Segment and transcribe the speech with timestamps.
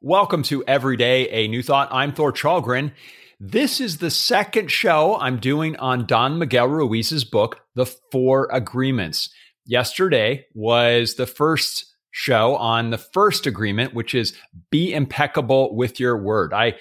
[0.00, 1.88] Welcome to Everyday a New Thought.
[1.90, 2.92] I'm Thor Challgren.
[3.40, 9.28] This is the second show I'm doing on Don Miguel Ruiz's book, The Four Agreements.
[9.66, 14.34] Yesterday was the first show on the first agreement, which is
[14.70, 16.54] be impeccable with your word.
[16.54, 16.76] I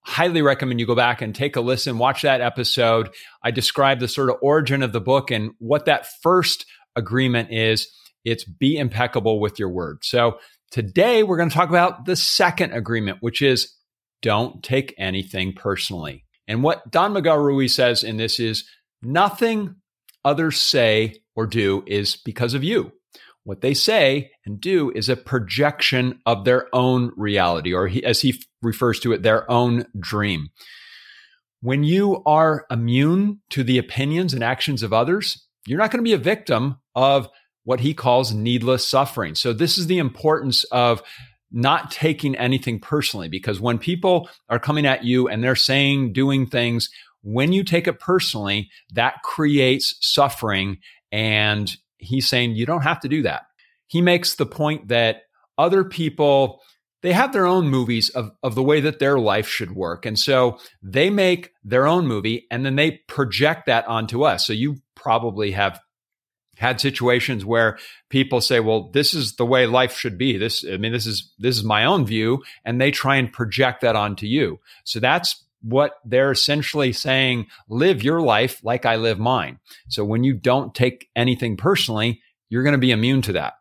[0.00, 3.08] highly recommend you go back and take a listen, watch that episode.
[3.42, 7.88] I describe the sort of origin of the book and what that first agreement is.
[8.26, 10.04] It's be impeccable with your word.
[10.04, 10.38] So
[10.70, 13.74] Today, we're going to talk about the second agreement, which is
[14.20, 16.24] don't take anything personally.
[16.46, 18.68] And what Don Miguel Ruiz says in this is
[19.02, 19.76] nothing
[20.24, 22.92] others say or do is because of you.
[23.44, 28.20] What they say and do is a projection of their own reality, or he, as
[28.20, 30.48] he refers to it, their own dream.
[31.62, 36.08] When you are immune to the opinions and actions of others, you're not going to
[36.08, 37.28] be a victim of
[37.68, 39.34] what he calls needless suffering.
[39.34, 41.02] So, this is the importance of
[41.52, 46.46] not taking anything personally because when people are coming at you and they're saying, doing
[46.46, 46.88] things,
[47.20, 50.78] when you take it personally, that creates suffering.
[51.12, 53.42] And he's saying you don't have to do that.
[53.86, 55.24] He makes the point that
[55.58, 56.62] other people,
[57.02, 60.06] they have their own movies of, of the way that their life should work.
[60.06, 64.46] And so they make their own movie and then they project that onto us.
[64.46, 65.78] So you probably have
[66.58, 67.78] had situations where
[68.10, 70.36] people say well this is the way life should be.
[70.36, 73.80] This i mean this is this is my own view and they try and project
[73.80, 74.58] that onto you.
[74.84, 79.58] So that's what they're essentially saying live your life like i live mine.
[79.88, 83.54] So when you don't take anything personally you're going to be immune to that.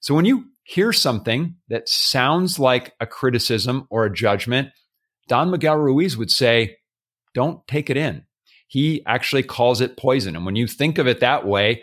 [0.00, 4.70] So when you hear something that sounds like a criticism or a judgment
[5.28, 6.76] don miguel ruiz would say
[7.34, 8.24] don't take it in.
[8.66, 10.34] He actually calls it poison.
[10.36, 11.82] And when you think of it that way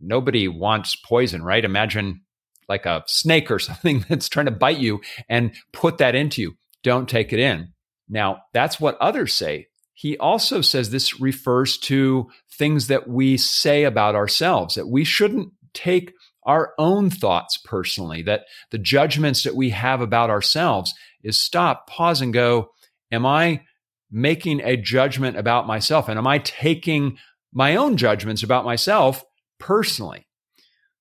[0.00, 1.64] nobody wants poison, right?
[1.64, 2.22] Imagine
[2.68, 6.56] like a snake or something that's trying to bite you and put that into you.
[6.82, 7.72] Don't take it in.
[8.08, 9.66] Now, that's what others say.
[9.94, 15.52] He also says this refers to things that we say about ourselves, that we shouldn't
[15.72, 16.12] take
[16.44, 22.20] our own thoughts personally, that the judgments that we have about ourselves is stop, pause,
[22.20, 22.68] and go,
[23.10, 23.62] Am I
[24.10, 26.08] making a judgment about myself?
[26.08, 27.18] And am I taking
[27.52, 29.24] my own judgments about myself
[29.58, 30.26] personally.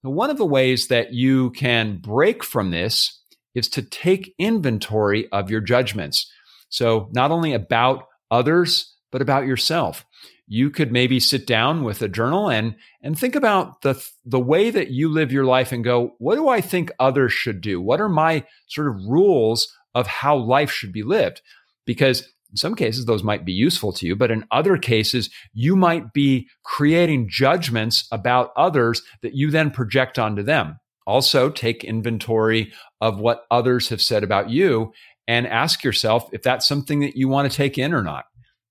[0.03, 3.21] Now, one of the ways that you can break from this
[3.53, 6.31] is to take inventory of your judgments.
[6.69, 10.05] So, not only about others, but about yourself.
[10.47, 14.69] You could maybe sit down with a journal and, and think about the, the way
[14.69, 17.81] that you live your life and go, what do I think others should do?
[17.81, 21.41] What are my sort of rules of how life should be lived?
[21.85, 25.75] Because in some cases, those might be useful to you, but in other cases, you
[25.75, 30.79] might be creating judgments about others that you then project onto them.
[31.05, 32.71] Also, take inventory
[33.01, 34.93] of what others have said about you
[35.27, 38.23] and ask yourself if that's something that you want to take in or not.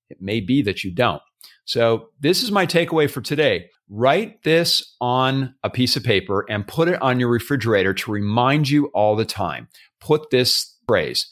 [0.09, 1.21] It may be that you don't.
[1.65, 3.69] So, this is my takeaway for today.
[3.87, 8.67] Write this on a piece of paper and put it on your refrigerator to remind
[8.67, 9.67] you all the time.
[9.99, 11.27] Put this phrase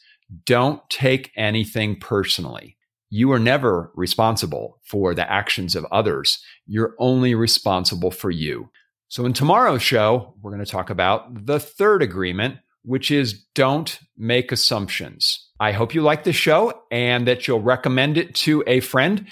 [0.46, 2.78] don't take anything personally.
[3.10, 6.40] You are never responsible for the actions of others.
[6.66, 8.70] You're only responsible for you.
[9.08, 14.00] So, in tomorrow's show, we're going to talk about the third agreement, which is don't
[14.18, 15.48] make assumptions.
[15.60, 19.28] I hope you like the show and that you'll recommend it to a friend.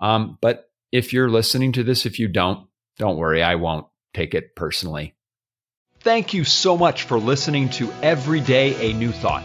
[0.00, 2.66] Um, but if you're listening to this, if you don't,
[2.98, 5.14] don't worry, I won't take it personally.
[6.00, 9.44] Thank you so much for listening to Every Day a New Thought.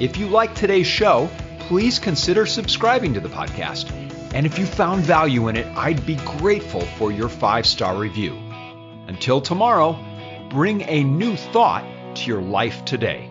[0.00, 1.28] If you like today's show,
[1.58, 3.90] please consider subscribing to the podcast.
[4.32, 8.36] And if you found value in it, I'd be grateful for your five star review.
[9.08, 9.98] Until tomorrow,
[10.50, 11.84] bring a new thought
[12.16, 13.27] to your life today.